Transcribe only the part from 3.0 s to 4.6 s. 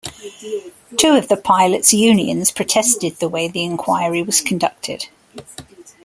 the way the inquiry was